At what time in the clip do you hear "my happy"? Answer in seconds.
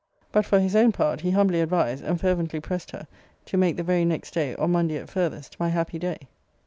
5.59-5.99